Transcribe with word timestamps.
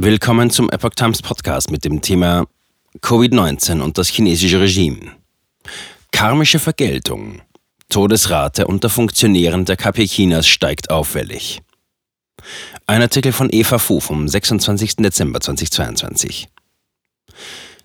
Willkommen 0.00 0.48
zum 0.48 0.70
Epoch 0.70 0.94
Times 0.94 1.22
Podcast 1.22 1.72
mit 1.72 1.84
dem 1.84 2.00
Thema 2.00 2.46
Covid-19 3.00 3.80
und 3.80 3.98
das 3.98 4.06
chinesische 4.06 4.60
Regime. 4.60 5.10
Karmische 6.12 6.60
Vergeltung. 6.60 7.42
Todesrate 7.88 8.68
unter 8.68 8.90
Funktionären 8.90 9.64
der 9.64 9.76
KP 9.76 10.06
Chinas 10.06 10.46
steigt 10.46 10.90
auffällig. 10.90 11.62
Ein 12.86 13.02
Artikel 13.02 13.32
von 13.32 13.48
Eva 13.50 13.78
Fu 13.78 13.98
vom 13.98 14.28
26. 14.28 14.98
Dezember 14.98 15.40
2022. 15.40 16.46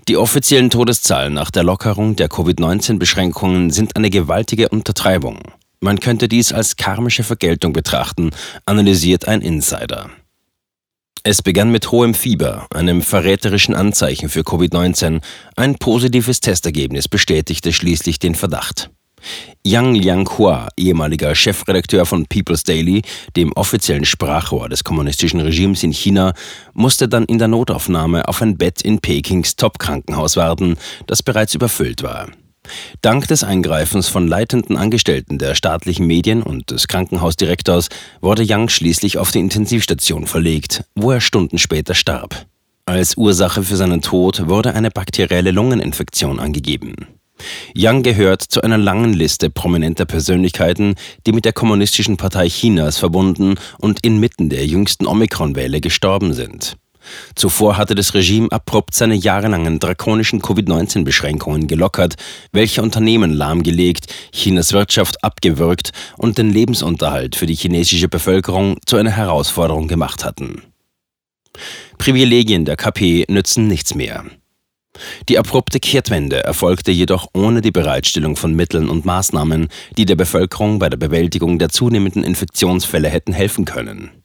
Die 0.08 0.16
offiziellen 0.16 0.70
Todeszahlen 0.70 1.34
nach 1.34 1.50
der 1.50 1.64
Lockerung 1.64 2.16
der 2.16 2.30
Covid-19-Beschränkungen 2.30 3.72
sind 3.72 3.96
eine 3.96 4.12
gewaltige 4.12 4.70
Untertreibung. 4.70 5.40
Man 5.80 6.00
könnte 6.00 6.28
dies 6.28 6.54
als 6.54 6.76
karmische 6.76 7.24
Vergeltung 7.24 7.74
betrachten, 7.74 8.30
analysiert 8.68 9.28
ein 9.28 9.42
Insider. 9.42 10.12
Es 11.26 11.42
begann 11.42 11.72
mit 11.72 11.90
hohem 11.90 12.14
Fieber, 12.14 12.68
einem 12.74 13.02
verräterischen 13.02 13.76
Anzeichen 13.76 14.28
für 14.28 14.42
Covid-19. 14.42 15.22
Ein 15.56 15.76
positives 15.76 16.42
Testergebnis 16.42 17.08
bestätigte 17.08 17.72
schließlich 17.72 18.20
den 18.20 18.36
Verdacht. 18.36 18.90
Yang 19.66 19.96
Lianghua, 19.96 20.68
ehemaliger 20.76 21.34
Chefredakteur 21.34 22.06
von 22.06 22.26
People's 22.26 22.66
Daily, 22.66 23.04
dem 23.38 23.54
offiziellen 23.54 24.04
Sprachrohr 24.04 24.68
des 24.68 24.84
kommunistischen 24.84 25.40
Regimes 25.40 25.84
in 25.84 25.94
China, 25.94 26.34
musste 26.74 27.08
dann 27.08 27.24
in 27.24 27.38
der 27.38 27.48
Notaufnahme 27.48 28.28
auf 28.28 28.42
ein 28.42 28.58
Bett 28.58 28.82
in 28.82 29.00
Pekings 29.00 29.56
Top-Krankenhaus 29.56 30.36
warten, 30.36 30.76
das 31.08 31.24
bereits 31.24 31.56
überfüllt 31.56 32.04
war. 32.04 32.28
Dank 33.02 33.28
des 33.28 33.44
Eingreifens 33.44 34.08
von 34.08 34.28
leitenden 34.28 34.78
Angestellten 34.78 35.38
der 35.38 35.56
staatlichen 35.56 36.08
Medien 36.08 36.44
und 36.44 36.72
des 36.72 36.88
Krankenhausdirektors 36.88 37.90
wurde 38.22 38.44
Yang 38.44 38.70
schließlich 38.70 39.18
auf 39.18 39.32
die 39.32 39.40
Intensivstation 39.40 40.28
verlegt, 40.28 40.84
wo 40.96 41.12
er 41.12 41.22
Stunden 41.22 41.58
später 41.58 41.96
starb. 41.96 42.46
Als 42.86 43.16
Ursache 43.16 43.64
für 43.64 43.78
seinen 43.78 44.02
Tod 44.02 44.48
wurde 44.48 44.74
eine 44.74 44.92
bakterielle 44.92 45.52
Lungeninfektion 45.52 46.40
angegeben. 46.40 47.08
Yang 47.74 48.04
gehört 48.04 48.42
zu 48.42 48.62
einer 48.62 48.78
langen 48.78 49.14
Liste 49.14 49.50
prominenter 49.50 50.06
Persönlichkeiten, 50.06 50.96
die 51.26 51.32
mit 51.32 51.46
der 51.46 51.54
Kommunistischen 51.54 52.18
Partei 52.18 52.48
Chinas 52.48 52.98
verbunden 52.98 53.56
und 53.80 54.06
inmitten 54.06 54.50
der 54.50 54.66
jüngsten 54.66 55.08
Omikron-Welle 55.08 55.82
gestorben 55.82 56.34
sind. 56.34 56.78
Zuvor 57.36 57.78
hatte 57.78 57.96
das 57.96 58.14
Regime 58.14 58.52
abrupt 58.52 58.94
seine 58.94 59.16
jahrelangen 59.16 59.80
drakonischen 59.80 60.42
Covid-19-Beschränkungen 60.42 61.68
gelockert, 61.68 62.16
welche 62.52 62.82
Unternehmen 62.82 63.34
lahmgelegt, 63.34 64.14
Chinas 64.32 64.74
Wirtschaft 64.74 65.24
abgewürgt 65.24 65.92
und 66.18 66.38
den 66.38 66.52
Lebensunterhalt 66.52 67.36
für 67.36 67.46
die 67.46 67.56
chinesische 67.56 68.08
Bevölkerung 68.08 68.78
zu 68.86 68.98
einer 68.98 69.12
Herausforderung 69.12 69.88
gemacht 69.88 70.24
hatten. 70.24 70.62
Privilegien 71.98 72.66
der 72.66 72.76
KP 72.76 73.26
nützen 73.30 73.68
nichts 73.68 73.96
mehr. 73.96 74.26
Die 75.28 75.40
abrupte 75.40 75.80
Kehrtwende 75.80 76.44
erfolgte 76.44 76.92
jedoch 76.92 77.28
ohne 77.34 77.62
die 77.62 77.72
Bereitstellung 77.72 78.36
von 78.36 78.54
Mitteln 78.54 78.90
und 78.90 79.06
Maßnahmen, 79.06 79.70
die 79.98 80.06
der 80.06 80.16
Bevölkerung 80.16 80.80
bei 80.80 80.90
der 80.90 80.98
Bewältigung 80.98 81.58
der 81.58 81.70
zunehmenden 81.70 82.24
Infektionsfälle 82.24 83.10
hätten 83.10 83.34
helfen 83.34 83.66
können. 83.66 84.23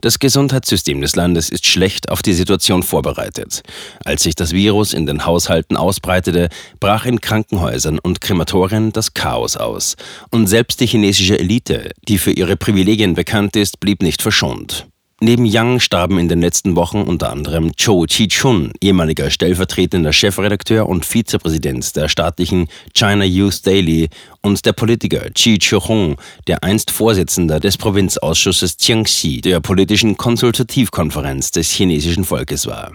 Das 0.00 0.18
Gesundheitssystem 0.18 1.00
des 1.00 1.16
Landes 1.16 1.50
ist 1.50 1.66
schlecht 1.66 2.10
auf 2.10 2.22
die 2.22 2.32
Situation 2.32 2.82
vorbereitet. 2.82 3.62
Als 4.04 4.22
sich 4.22 4.34
das 4.34 4.52
Virus 4.52 4.92
in 4.92 5.06
den 5.06 5.26
Haushalten 5.26 5.76
ausbreitete, 5.76 6.48
brach 6.80 7.06
in 7.06 7.20
Krankenhäusern 7.20 7.98
und 7.98 8.20
Krematorien 8.20 8.92
das 8.92 9.14
Chaos 9.14 9.56
aus. 9.56 9.96
Und 10.30 10.46
selbst 10.46 10.80
die 10.80 10.86
chinesische 10.86 11.38
Elite, 11.38 11.90
die 12.08 12.18
für 12.18 12.32
ihre 12.32 12.56
Privilegien 12.56 13.14
bekannt 13.14 13.56
ist, 13.56 13.80
blieb 13.80 14.02
nicht 14.02 14.22
verschont. 14.22 14.86
Neben 15.24 15.46
Yang 15.46 15.80
starben 15.80 16.18
in 16.18 16.28
den 16.28 16.42
letzten 16.42 16.76
Wochen 16.76 17.00
unter 17.00 17.32
anderem 17.32 17.74
Zhou 17.78 18.04
Chi-chun, 18.04 18.72
ehemaliger 18.82 19.30
stellvertretender 19.30 20.12
Chefredakteur 20.12 20.86
und 20.86 21.06
Vizepräsident 21.06 21.96
der 21.96 22.10
staatlichen 22.10 22.68
China 22.92 23.24
Youth 23.24 23.66
Daily, 23.66 24.10
und 24.44 24.66
der 24.66 24.74
Politiker 24.74 25.30
Chi 25.34 25.58
Chihong, 25.58 26.16
der 26.46 26.62
einst 26.62 26.90
Vorsitzender 26.90 27.60
des 27.60 27.78
Provinzausschusses 27.78 28.76
Jiangxi, 28.78 29.40
der 29.40 29.60
politischen 29.60 30.18
Konsultativkonferenz 30.18 31.50
des 31.50 31.70
chinesischen 31.70 32.24
Volkes 32.24 32.66
war. 32.66 32.92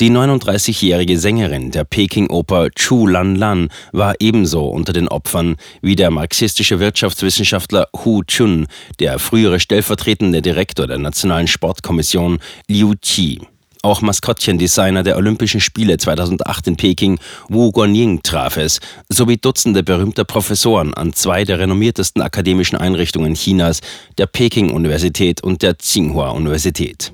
Die 0.00 0.10
39-jährige 0.10 1.18
Sängerin 1.18 1.70
der 1.70 1.84
Peking-Oper 1.84 2.70
Chu 2.74 3.06
Lan 3.06 3.36
Lan 3.36 3.68
war 3.92 4.16
ebenso 4.18 4.66
unter 4.66 4.92
den 4.92 5.08
Opfern 5.08 5.56
wie 5.80 5.96
der 5.96 6.10
marxistische 6.10 6.80
Wirtschaftswissenschaftler 6.80 7.88
Hu 8.04 8.22
Chun, 8.24 8.66
der 8.98 9.18
frühere 9.18 9.60
stellvertretende 9.60 10.42
Direktor 10.42 10.86
der 10.86 10.98
Nationalen 10.98 11.46
Sportkommission 11.62 12.40
Liu 12.66 12.94
Qi. 13.00 13.40
Auch 13.82 14.00
Maskottchendesigner 14.00 15.04
der 15.04 15.16
Olympischen 15.16 15.60
Spiele 15.60 15.96
2008 15.96 16.66
in 16.66 16.76
Peking, 16.76 17.20
Wu 17.48 17.70
Guanying, 17.70 18.20
traf 18.24 18.56
es, 18.56 18.80
sowie 19.08 19.36
Dutzende 19.36 19.84
berühmter 19.84 20.24
Professoren 20.24 20.92
an 20.92 21.12
zwei 21.12 21.44
der 21.44 21.60
renommiertesten 21.60 22.20
akademischen 22.20 22.76
Einrichtungen 22.76 23.34
Chinas, 23.34 23.80
der 24.18 24.26
Peking-Universität 24.26 25.44
und 25.44 25.62
der 25.62 25.78
Tsinghua-Universität. 25.78 27.12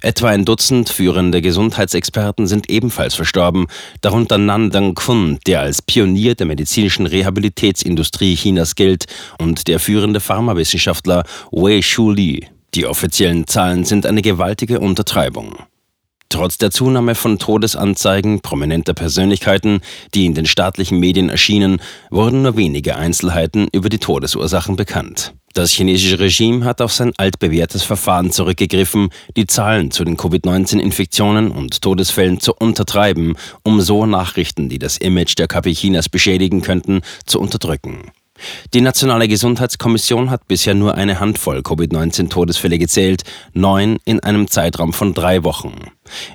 Etwa 0.00 0.30
ein 0.30 0.46
Dutzend 0.46 0.88
führende 0.88 1.42
Gesundheitsexperten 1.42 2.46
sind 2.46 2.70
ebenfalls 2.70 3.14
verstorben, 3.14 3.66
darunter 4.00 4.38
Nan 4.38 4.70
Dang-kun, 4.70 5.40
der 5.46 5.60
als 5.60 5.82
Pionier 5.82 6.34
der 6.36 6.46
medizinischen 6.46 7.04
Rehabilitätsindustrie 7.04 8.34
Chinas 8.34 8.76
gilt, 8.76 9.04
und 9.38 9.68
der 9.68 9.78
führende 9.78 10.20
Pharmawissenschaftler 10.20 11.24
Wei 11.50 11.82
Shuli. 11.82 12.48
Die 12.74 12.86
offiziellen 12.86 13.46
Zahlen 13.46 13.84
sind 13.84 14.06
eine 14.06 14.22
gewaltige 14.22 14.80
Untertreibung. 14.80 15.56
Trotz 16.30 16.56
der 16.56 16.70
Zunahme 16.70 17.14
von 17.14 17.38
Todesanzeigen 17.38 18.40
prominenter 18.40 18.94
Persönlichkeiten, 18.94 19.82
die 20.14 20.24
in 20.24 20.32
den 20.32 20.46
staatlichen 20.46 20.98
Medien 20.98 21.28
erschienen, 21.28 21.82
wurden 22.10 22.40
nur 22.40 22.56
wenige 22.56 22.96
Einzelheiten 22.96 23.68
über 23.72 23.90
die 23.90 23.98
Todesursachen 23.98 24.76
bekannt. 24.76 25.34
Das 25.52 25.70
chinesische 25.70 26.18
Regime 26.18 26.64
hat 26.64 26.80
auf 26.80 26.94
sein 26.94 27.12
altbewährtes 27.18 27.82
Verfahren 27.82 28.30
zurückgegriffen, 28.30 29.10
die 29.36 29.46
Zahlen 29.46 29.90
zu 29.90 30.04
den 30.04 30.16
Covid-19-Infektionen 30.16 31.50
und 31.50 31.82
Todesfällen 31.82 32.40
zu 32.40 32.54
untertreiben, 32.54 33.36
um 33.62 33.82
so 33.82 34.06
Nachrichten, 34.06 34.70
die 34.70 34.78
das 34.78 34.96
Image 34.96 35.36
der 35.38 35.48
KP 35.48 35.74
Chinas 35.74 36.08
beschädigen 36.08 36.62
könnten, 36.62 37.02
zu 37.26 37.38
unterdrücken. 37.38 38.12
Die 38.74 38.80
Nationale 38.80 39.28
Gesundheitskommission 39.28 40.30
hat 40.30 40.48
bisher 40.48 40.74
nur 40.74 40.94
eine 40.94 41.20
Handvoll 41.20 41.62
Covid-19-Todesfälle 41.62 42.78
gezählt, 42.78 43.22
neun 43.52 43.98
in 44.04 44.20
einem 44.20 44.48
Zeitraum 44.48 44.92
von 44.92 45.14
drei 45.14 45.44
Wochen. 45.44 45.74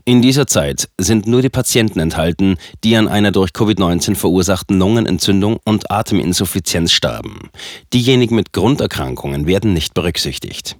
In 0.05 0.21
dieser 0.21 0.47
Zeit 0.47 0.89
sind 0.97 1.27
nur 1.27 1.41
die 1.41 1.49
Patienten 1.49 1.99
enthalten, 1.99 2.57
die 2.83 2.95
an 2.95 3.07
einer 3.07 3.31
durch 3.31 3.51
Covid-19 3.51 4.15
verursachten 4.15 4.79
Lungenentzündung 4.79 5.57
und 5.65 5.91
Ateminsuffizienz 5.91 6.91
starben. 6.91 7.49
Diejenigen 7.93 8.35
mit 8.35 8.53
Grunderkrankungen 8.53 9.47
werden 9.47 9.73
nicht 9.73 9.93
berücksichtigt. 9.93 10.77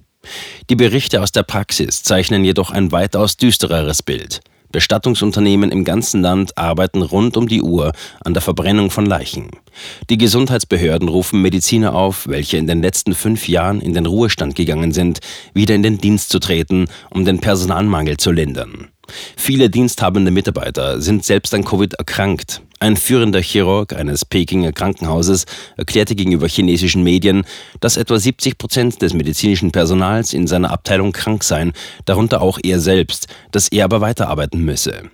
Die 0.68 0.76
Berichte 0.76 1.22
aus 1.22 1.32
der 1.32 1.42
Praxis 1.42 2.02
zeichnen 2.02 2.44
jedoch 2.44 2.70
ein 2.70 2.92
weitaus 2.92 3.36
düstereres 3.36 4.02
Bild. 4.02 4.40
Bestattungsunternehmen 4.70 5.70
im 5.70 5.84
ganzen 5.84 6.22
Land 6.22 6.56
arbeiten 6.58 7.02
rund 7.02 7.36
um 7.36 7.48
die 7.48 7.62
Uhr 7.62 7.92
an 8.24 8.34
der 8.34 8.42
Verbrennung 8.42 8.90
von 8.90 9.06
Leichen. 9.06 9.50
Die 10.10 10.18
Gesundheitsbehörden 10.18 11.08
rufen 11.08 11.40
Mediziner 11.40 11.94
auf, 11.94 12.26
welche 12.28 12.56
in 12.56 12.66
den 12.66 12.82
letzten 12.82 13.14
fünf 13.14 13.48
Jahren 13.48 13.80
in 13.80 13.94
den 13.94 14.06
Ruhestand 14.06 14.54
gegangen 14.54 14.92
sind, 14.92 15.20
wieder 15.54 15.74
in 15.74 15.82
den 15.82 15.98
Dienst 15.98 16.30
zu 16.30 16.38
treten, 16.38 16.86
um 17.10 17.24
den 17.24 17.40
Personalmangel 17.40 18.16
zu 18.16 18.30
lindern. 18.30 18.88
Viele 19.36 19.70
diensthabende 19.70 20.30
Mitarbeiter 20.30 21.00
sind 21.00 21.24
selbst 21.24 21.54
an 21.54 21.64
Covid 21.64 21.94
erkrankt. 21.94 22.62
Ein 22.80 22.96
führender 22.96 23.40
Chirurg 23.40 23.92
eines 23.92 24.24
Pekinger 24.24 24.72
Krankenhauses 24.72 25.46
erklärte 25.76 26.14
gegenüber 26.14 26.48
chinesischen 26.48 27.02
Medien, 27.02 27.44
dass 27.80 27.96
etwa 27.96 28.18
70 28.18 28.56
Prozent 28.56 29.02
des 29.02 29.14
medizinischen 29.14 29.72
Personals 29.72 30.32
in 30.32 30.46
seiner 30.46 30.70
Abteilung 30.70 31.12
krank 31.12 31.42
seien, 31.42 31.72
darunter 32.04 32.40
auch 32.40 32.58
er 32.62 32.78
selbst, 32.78 33.26
dass 33.50 33.68
er 33.68 33.84
aber 33.84 34.00
weiterarbeiten 34.00 34.64
müsse. 34.64 35.10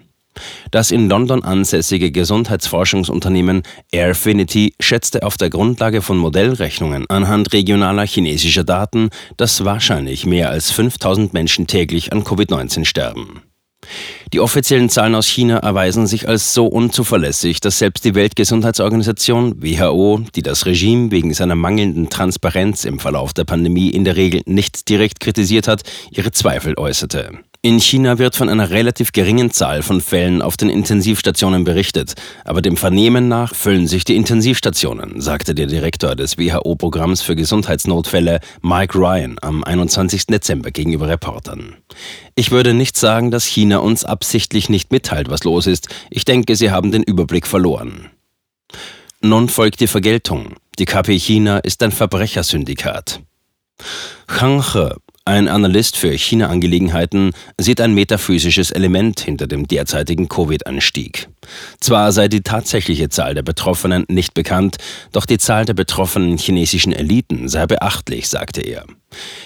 Das 0.70 0.90
in 0.90 1.08
London 1.08 1.44
ansässige 1.44 2.10
Gesundheitsforschungsunternehmen 2.10 3.62
Airfinity 3.92 4.74
schätzte 4.80 5.22
auf 5.22 5.36
der 5.36 5.50
Grundlage 5.50 6.02
von 6.02 6.18
Modellrechnungen 6.18 7.08
anhand 7.08 7.52
regionaler 7.52 8.06
chinesischer 8.06 8.64
Daten, 8.64 9.10
dass 9.36 9.64
wahrscheinlich 9.64 10.26
mehr 10.26 10.50
als 10.50 10.70
5000 10.70 11.32
Menschen 11.32 11.66
täglich 11.66 12.12
an 12.12 12.24
Covid-19 12.24 12.84
sterben. 12.84 13.42
Die 14.32 14.40
offiziellen 14.40 14.88
Zahlen 14.88 15.14
aus 15.14 15.26
China 15.26 15.58
erweisen 15.58 16.06
sich 16.06 16.28
als 16.28 16.54
so 16.54 16.66
unzuverlässig, 16.66 17.60
dass 17.60 17.78
selbst 17.78 18.04
die 18.04 18.14
Weltgesundheitsorganisation 18.14 19.62
WHO, 19.62 20.22
die 20.34 20.42
das 20.42 20.66
Regime 20.66 21.10
wegen 21.10 21.32
seiner 21.34 21.54
mangelnden 21.54 22.10
Transparenz 22.10 22.84
im 22.84 22.98
Verlauf 22.98 23.32
der 23.32 23.44
Pandemie 23.44 23.90
in 23.90 24.04
der 24.04 24.16
Regel 24.16 24.42
nicht 24.46 24.88
direkt 24.88 25.20
kritisiert 25.20 25.68
hat, 25.68 25.82
ihre 26.10 26.32
Zweifel 26.32 26.76
äußerte. 26.76 27.38
In 27.64 27.80
China 27.80 28.18
wird 28.18 28.36
von 28.36 28.50
einer 28.50 28.68
relativ 28.68 29.12
geringen 29.12 29.50
Zahl 29.50 29.82
von 29.82 30.02
Fällen 30.02 30.42
auf 30.42 30.58
den 30.58 30.68
Intensivstationen 30.68 31.64
berichtet, 31.64 32.12
aber 32.44 32.60
dem 32.60 32.76
Vernehmen 32.76 33.26
nach 33.28 33.54
füllen 33.54 33.86
sich 33.86 34.04
die 34.04 34.16
Intensivstationen, 34.16 35.22
sagte 35.22 35.54
der 35.54 35.64
Direktor 35.64 36.14
des 36.14 36.36
WHO-Programms 36.36 37.22
für 37.22 37.34
Gesundheitsnotfälle 37.34 38.40
Mike 38.60 38.98
Ryan 38.98 39.36
am 39.40 39.64
21. 39.64 40.26
Dezember 40.26 40.72
gegenüber 40.72 41.08
Reportern. 41.08 41.76
Ich 42.34 42.50
würde 42.50 42.74
nicht 42.74 42.98
sagen, 42.98 43.30
dass 43.30 43.46
China 43.46 43.78
uns 43.78 44.04
absichtlich 44.04 44.68
nicht 44.68 44.92
mitteilt, 44.92 45.30
was 45.30 45.44
los 45.44 45.66
ist. 45.66 45.88
Ich 46.10 46.26
denke, 46.26 46.56
sie 46.56 46.70
haben 46.70 46.92
den 46.92 47.02
Überblick 47.02 47.46
verloren. 47.46 48.10
Nun 49.22 49.48
folgt 49.48 49.80
die 49.80 49.86
Vergeltung. 49.86 50.56
Die 50.78 50.84
KP 50.84 51.18
China 51.18 51.60
ist 51.60 51.82
ein 51.82 51.92
Verbrechersyndikat. 51.92 53.22
Chang 54.28 54.62
He, 54.62 54.90
ein 55.26 55.48
Analyst 55.48 55.96
für 55.96 56.12
China-Angelegenheiten 56.12 57.30
sieht 57.58 57.80
ein 57.80 57.94
metaphysisches 57.94 58.70
Element 58.70 59.20
hinter 59.20 59.46
dem 59.46 59.66
derzeitigen 59.66 60.28
Covid-Anstieg. 60.28 61.28
Zwar 61.80 62.12
sei 62.12 62.28
die 62.28 62.42
tatsächliche 62.42 63.08
Zahl 63.08 63.34
der 63.34 63.42
Betroffenen 63.42 64.04
nicht 64.08 64.34
bekannt, 64.34 64.76
doch 65.12 65.24
die 65.24 65.38
Zahl 65.38 65.64
der 65.64 65.72
betroffenen 65.72 66.36
chinesischen 66.36 66.92
Eliten 66.92 67.48
sei 67.48 67.66
beachtlich, 67.66 68.28
sagte 68.28 68.60
er. 68.60 68.84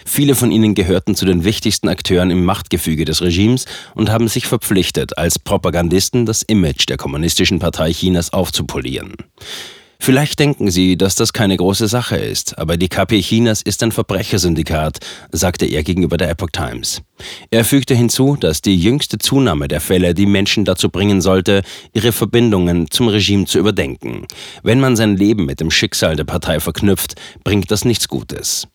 Viele 0.05 0.35
von 0.35 0.51
ihnen 0.51 0.75
gehörten 0.75 1.15
zu 1.15 1.27
den 1.27 1.45
wichtigsten 1.45 1.89
Akteuren 1.89 2.33
im 2.33 2.45
Machtgefüge 2.45 3.05
des 3.05 3.23
Regimes 3.23 3.67
und 3.95 4.11
haben 4.11 4.27
sich 4.27 4.47
verpflichtet, 4.47 5.17
als 5.17 5.39
Propagandisten 5.39 6.27
das 6.27 6.43
Image 6.43 6.89
der 6.89 6.97
Kommunistischen 6.97 7.61
Partei 7.61 7.93
Chinas 7.93 8.33
aufzupolieren. 8.33 9.15
Vielleicht 10.01 10.39
denken 10.39 10.71
Sie, 10.71 10.97
dass 10.97 11.17
das 11.17 11.33
keine 11.33 11.57
große 11.57 11.89
Sache 11.89 12.17
ist, 12.17 12.57
aber 12.57 12.77
die 12.77 12.89
KP 12.89 13.21
Chinas 13.21 13.63
ist 13.63 13.83
ein 13.83 13.93
Verbrechersyndikat, 13.93 15.01
sagte 15.33 15.67
er 15.67 15.83
gegenüber 15.83 16.17
der 16.17 16.31
Epoch 16.31 16.51
Times. 16.53 17.03
Er 17.51 17.65
fügte 17.65 17.95
hinzu, 17.95 18.37
dass 18.37 18.63
die 18.63 18.77
jüngste 18.77 19.19
Zunahme 19.19 19.69
der 19.69 19.81
Fälle 19.81 20.15
die 20.15 20.27
Menschen 20.27 20.65
dazu 20.65 20.89
bringen 20.89 21.21
sollte, 21.21 21.63
ihre 21.93 22.13
Verbindungen 22.13 22.91
zum 22.91 23.09
Regime 23.09 23.47
zu 23.47 23.59
überdenken. 23.59 24.27
Wenn 24.63 24.81
man 24.81 24.97
sein 24.97 25.17
Leben 25.17 25.47
mit 25.47 25.61
dem 25.61 25.71
Schicksal 25.71 26.17
der 26.17 26.25
Partei 26.25 26.61
verknüpft, 26.61 27.17
bringt 27.43 27.71
das 27.71 27.85
nichts 27.85 28.09
Gutes. 28.09 28.69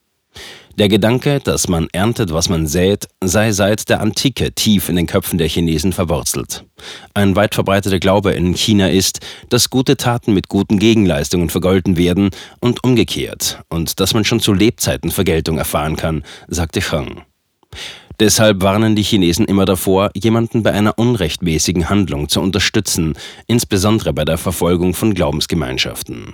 Der 0.80 0.90
Gedanke, 0.90 1.40
dass 1.40 1.68
man 1.68 1.88
erntet, 1.92 2.34
was 2.34 2.50
man 2.50 2.66
sät, 2.66 3.08
sei 3.24 3.52
seit 3.52 3.90
der 3.90 4.02
Antike 4.02 4.54
tief 4.54 4.90
in 4.90 4.96
den 4.96 5.06
Köpfen 5.06 5.38
der 5.38 5.48
Chinesen 5.48 5.94
verwurzelt. 5.94 6.66
Ein 7.14 7.36
weit 7.36 7.54
verbreiteter 7.54 8.00
Glaube 8.00 8.32
in 8.32 8.56
China 8.56 8.90
ist, 8.90 9.20
dass 9.50 9.70
gute 9.70 9.98
Taten 9.98 10.34
mit 10.34 10.50
guten 10.50 10.80
Gegenleistungen 10.80 11.50
vergolten 11.50 11.96
werden 11.96 12.32
und 12.60 12.84
umgekehrt 12.84 13.62
und 13.70 14.00
dass 14.00 14.16
man 14.16 14.26
schon 14.26 14.40
zu 14.40 14.52
Lebzeiten 14.52 15.12
Vergeltung 15.12 15.60
erfahren 15.60 15.96
kann, 15.96 16.24
sagte 16.48 16.80
Chang. 16.80 17.22
Deshalb 18.20 18.64
warnen 18.64 18.96
die 18.96 19.04
Chinesen 19.04 19.46
immer 19.46 19.66
davor, 19.66 20.10
jemanden 20.16 20.64
bei 20.64 20.72
einer 20.72 20.98
unrechtmäßigen 20.98 21.90
Handlung 21.90 22.30
zu 22.30 22.42
unterstützen, 22.42 23.14
insbesondere 23.46 24.12
bei 24.12 24.26
der 24.26 24.40
Verfolgung 24.40 24.96
von 24.96 25.14
Glaubensgemeinschaften. 25.14 26.34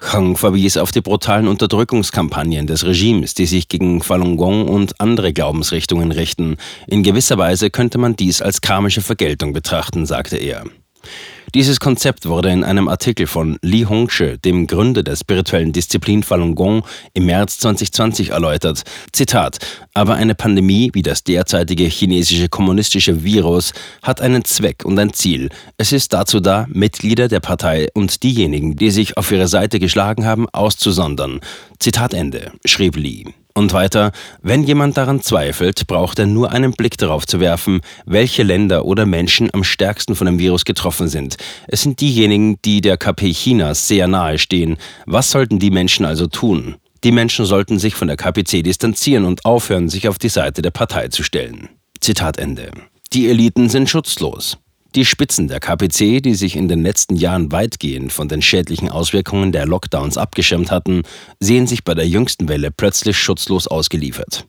Chang 0.00 0.36
verwies 0.36 0.76
auf 0.76 0.90
die 0.90 1.00
brutalen 1.00 1.48
Unterdrückungskampagnen 1.48 2.66
des 2.66 2.84
Regimes, 2.84 3.34
die 3.34 3.46
sich 3.46 3.68
gegen 3.68 4.02
Falun 4.02 4.36
Gong 4.36 4.68
und 4.68 5.00
andere 5.00 5.32
Glaubensrichtungen 5.32 6.12
richten. 6.12 6.56
In 6.86 7.02
gewisser 7.02 7.38
Weise 7.38 7.70
könnte 7.70 7.98
man 7.98 8.16
dies 8.16 8.42
als 8.42 8.60
karmische 8.60 9.02
Vergeltung 9.02 9.52
betrachten, 9.52 10.06
sagte 10.06 10.36
er. 10.36 10.64
Dieses 11.52 11.80
Konzept 11.80 12.28
wurde 12.28 12.50
in 12.50 12.62
einem 12.62 12.86
Artikel 12.86 13.26
von 13.26 13.58
Li 13.60 13.82
Hongzhi, 13.82 14.38
dem 14.38 14.68
Gründer 14.68 15.02
der 15.02 15.16
spirituellen 15.16 15.72
Disziplin 15.72 16.22
Falun 16.22 16.54
Gong, 16.54 16.84
im 17.12 17.26
März 17.26 17.58
2020 17.58 18.30
erläutert. 18.30 18.84
Zitat: 19.12 19.58
Aber 19.92 20.14
eine 20.14 20.36
Pandemie 20.36 20.90
wie 20.92 21.02
das 21.02 21.24
derzeitige 21.24 21.84
chinesische 21.86 22.48
kommunistische 22.48 23.24
Virus 23.24 23.72
hat 24.00 24.20
einen 24.20 24.44
Zweck 24.44 24.84
und 24.84 24.96
ein 25.00 25.12
Ziel. 25.12 25.48
Es 25.76 25.90
ist 25.90 26.12
dazu 26.12 26.38
da, 26.38 26.66
Mitglieder 26.68 27.26
der 27.26 27.40
Partei 27.40 27.88
und 27.94 28.22
diejenigen, 28.22 28.76
die 28.76 28.92
sich 28.92 29.16
auf 29.16 29.32
ihre 29.32 29.48
Seite 29.48 29.80
geschlagen 29.80 30.26
haben, 30.26 30.48
auszusondern. 30.50 31.40
Zitat 31.80 32.14
Ende, 32.14 32.52
schrieb 32.64 32.94
Li. 32.94 33.26
Und 33.54 33.72
weiter, 33.72 34.12
wenn 34.42 34.62
jemand 34.62 34.96
daran 34.96 35.22
zweifelt, 35.22 35.86
braucht 35.86 36.18
er 36.18 36.26
nur 36.26 36.52
einen 36.52 36.72
Blick 36.72 36.96
darauf 36.98 37.26
zu 37.26 37.40
werfen, 37.40 37.80
welche 38.06 38.42
Länder 38.42 38.84
oder 38.84 39.06
Menschen 39.06 39.52
am 39.52 39.64
stärksten 39.64 40.14
von 40.14 40.26
dem 40.26 40.38
Virus 40.38 40.64
getroffen 40.64 41.08
sind. 41.08 41.36
Es 41.66 41.82
sind 41.82 42.00
diejenigen, 42.00 42.58
die 42.64 42.80
der 42.80 42.96
KP 42.96 43.32
Chinas 43.32 43.88
sehr 43.88 44.06
nahe 44.06 44.38
stehen. 44.38 44.76
Was 45.06 45.30
sollten 45.30 45.58
die 45.58 45.70
Menschen 45.70 46.04
also 46.04 46.26
tun? 46.26 46.76
Die 47.02 47.12
Menschen 47.12 47.44
sollten 47.44 47.78
sich 47.78 47.94
von 47.94 48.08
der 48.08 48.16
KPC 48.16 48.62
distanzieren 48.62 49.24
und 49.24 49.44
aufhören, 49.44 49.88
sich 49.88 50.06
auf 50.06 50.18
die 50.18 50.28
Seite 50.28 50.62
der 50.62 50.70
Partei 50.70 51.08
zu 51.08 51.22
stellen. 51.22 51.70
Zitat 52.00 52.38
Ende. 52.38 52.70
Die 53.12 53.28
Eliten 53.28 53.68
sind 53.68 53.90
schutzlos. 53.90 54.58
Die 54.96 55.04
Spitzen 55.04 55.46
der 55.46 55.60
KPC, 55.60 56.20
die 56.20 56.34
sich 56.34 56.56
in 56.56 56.66
den 56.66 56.82
letzten 56.82 57.14
Jahren 57.14 57.52
weitgehend 57.52 58.12
von 58.12 58.28
den 58.28 58.42
schädlichen 58.42 58.88
Auswirkungen 58.88 59.52
der 59.52 59.64
Lockdowns 59.64 60.18
abgeschirmt 60.18 60.72
hatten, 60.72 61.02
sehen 61.38 61.68
sich 61.68 61.84
bei 61.84 61.94
der 61.94 62.08
jüngsten 62.08 62.48
Welle 62.48 62.72
plötzlich 62.72 63.16
schutzlos 63.16 63.68
ausgeliefert. 63.68 64.48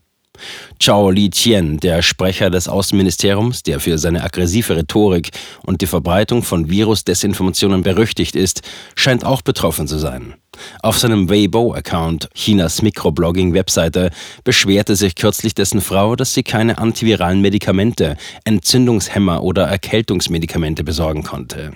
Chao 0.79 1.09
Li-Chien, 1.09 1.77
der 1.77 2.01
Sprecher 2.01 2.49
des 2.49 2.67
Außenministeriums, 2.67 3.63
der 3.63 3.79
für 3.79 3.97
seine 3.97 4.23
aggressive 4.23 4.75
Rhetorik 4.75 5.31
und 5.65 5.81
die 5.81 5.87
Verbreitung 5.87 6.43
von 6.43 6.69
Virus-Desinformationen 6.69 7.83
berüchtigt 7.83 8.35
ist, 8.35 8.61
scheint 8.95 9.25
auch 9.25 9.41
betroffen 9.41 9.87
zu 9.87 9.97
sein. 9.97 10.35
Auf 10.81 10.97
seinem 10.97 11.29
Weibo-Account, 11.29 12.29
Chinas 12.33 12.81
Mikroblogging-Webseite, 12.81 14.11
beschwerte 14.43 14.95
sich 14.95 15.15
kürzlich 15.15 15.53
dessen 15.53 15.81
Frau, 15.81 16.15
dass 16.15 16.33
sie 16.33 16.43
keine 16.43 16.77
antiviralen 16.77 17.41
Medikamente, 17.41 18.17
Entzündungshemmer 18.43 19.43
oder 19.43 19.63
Erkältungsmedikamente 19.63 20.83
besorgen 20.83 21.23
konnte. 21.23 21.73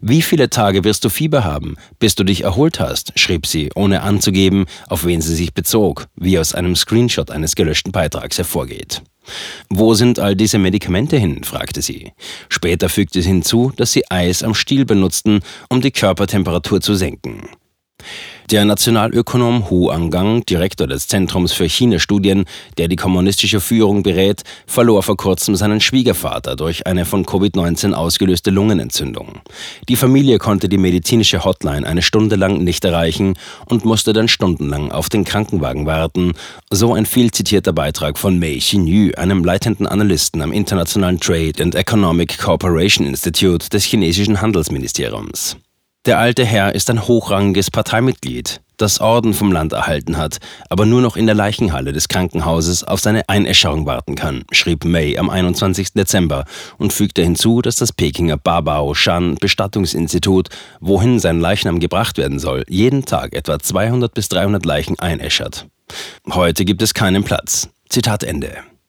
Wie 0.00 0.22
viele 0.22 0.50
Tage 0.50 0.84
wirst 0.84 1.04
du 1.04 1.08
Fieber 1.08 1.44
haben, 1.44 1.76
bis 1.98 2.14
du 2.14 2.24
dich 2.24 2.44
erholt 2.44 2.80
hast, 2.80 3.12
schrieb 3.18 3.46
sie, 3.46 3.70
ohne 3.74 4.02
anzugeben, 4.02 4.66
auf 4.88 5.04
wen 5.04 5.20
sie 5.20 5.34
sich 5.34 5.54
bezog, 5.54 6.06
wie 6.16 6.38
aus 6.38 6.54
einem 6.54 6.76
Screenshot 6.76 7.30
eines 7.30 7.54
gelöschten 7.54 7.92
Beitrags 7.92 8.38
hervorgeht. 8.38 9.02
Wo 9.68 9.94
sind 9.94 10.18
all 10.18 10.34
diese 10.34 10.58
Medikamente 10.58 11.16
hin? 11.16 11.44
fragte 11.44 11.82
sie. 11.82 12.12
Später 12.48 12.88
fügte 12.88 13.22
sie 13.22 13.28
hinzu, 13.28 13.72
dass 13.76 13.92
sie 13.92 14.10
Eis 14.10 14.42
am 14.42 14.54
Stiel 14.54 14.84
benutzten, 14.84 15.40
um 15.68 15.80
die 15.80 15.92
Körpertemperatur 15.92 16.80
zu 16.80 16.94
senken. 16.94 17.48
Der 18.50 18.64
Nationalökonom 18.64 19.70
Hu 19.70 19.90
Angang, 19.90 20.44
Direktor 20.44 20.88
des 20.88 21.06
Zentrums 21.06 21.52
für 21.52 21.68
China-Studien, 21.68 22.46
der 22.78 22.88
die 22.88 22.96
kommunistische 22.96 23.60
Führung 23.60 24.02
berät, 24.02 24.42
verlor 24.66 25.04
vor 25.04 25.16
kurzem 25.16 25.54
seinen 25.54 25.80
Schwiegervater 25.80 26.56
durch 26.56 26.84
eine 26.84 27.04
von 27.04 27.24
Covid-19 27.24 27.92
ausgelöste 27.92 28.50
Lungenentzündung. 28.50 29.38
Die 29.88 29.94
Familie 29.94 30.38
konnte 30.38 30.68
die 30.68 30.78
medizinische 30.78 31.44
Hotline 31.44 31.86
eine 31.86 32.02
Stunde 32.02 32.34
lang 32.34 32.64
nicht 32.64 32.84
erreichen 32.84 33.34
und 33.66 33.84
musste 33.84 34.12
dann 34.12 34.26
stundenlang 34.26 34.90
auf 34.90 35.08
den 35.08 35.24
Krankenwagen 35.24 35.86
warten, 35.86 36.32
so 36.70 36.92
ein 36.92 37.06
viel 37.06 37.30
zitierter 37.30 37.72
Beitrag 37.72 38.18
von 38.18 38.40
Mei 38.40 38.56
Xinyu, 38.58 39.12
einem 39.16 39.44
leitenden 39.44 39.86
Analysten 39.86 40.42
am 40.42 40.50
Internationalen 40.50 41.20
Trade 41.20 41.62
and 41.62 41.76
Economic 41.76 42.38
Cooperation 42.38 43.06
Institute 43.06 43.68
des 43.68 43.84
chinesischen 43.84 44.40
Handelsministeriums. 44.40 45.56
Der 46.06 46.18
alte 46.18 46.46
Herr 46.46 46.74
ist 46.74 46.88
ein 46.88 47.06
hochrangiges 47.06 47.70
Parteimitglied, 47.70 48.62
das 48.78 49.02
Orden 49.02 49.34
vom 49.34 49.52
Land 49.52 49.74
erhalten 49.74 50.16
hat, 50.16 50.38
aber 50.70 50.86
nur 50.86 51.02
noch 51.02 51.14
in 51.14 51.26
der 51.26 51.34
Leichenhalle 51.34 51.92
des 51.92 52.08
Krankenhauses 52.08 52.84
auf 52.84 53.00
seine 53.00 53.28
Einäscherung 53.28 53.84
warten 53.84 54.14
kann, 54.14 54.44
schrieb 54.50 54.86
May 54.86 55.18
am 55.18 55.28
21. 55.28 55.92
Dezember 55.92 56.46
und 56.78 56.94
fügte 56.94 57.22
hinzu, 57.22 57.60
dass 57.60 57.76
das 57.76 57.92
Pekinger 57.92 58.38
Babao 58.38 58.94
Shan 58.94 59.34
Bestattungsinstitut, 59.34 60.48
wohin 60.80 61.18
sein 61.18 61.38
Leichnam 61.38 61.80
gebracht 61.80 62.16
werden 62.16 62.38
soll, 62.38 62.64
jeden 62.66 63.04
Tag 63.04 63.34
etwa 63.34 63.58
200 63.58 64.14
bis 64.14 64.30
300 64.30 64.64
Leichen 64.64 64.98
einäschert. 64.98 65.66
Heute 66.30 66.64
gibt 66.64 66.80
es 66.80 66.94
keinen 66.94 67.24
Platz. 67.24 67.68
Zitat 67.90 68.24
Ende. 68.24 68.70